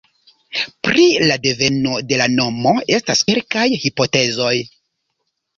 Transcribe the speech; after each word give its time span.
Pri 0.87 1.03
la 1.31 1.35
deveno 1.43 1.93
de 2.13 2.19
la 2.23 2.27
nomo 2.37 2.73
estas 2.97 3.21
kelkaj 3.29 3.69
hipotezoj. 3.85 4.55